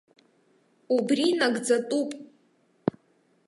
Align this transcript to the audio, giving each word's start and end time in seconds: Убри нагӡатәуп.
Убри 0.95 1.25
нагӡатәуп. 1.39 2.09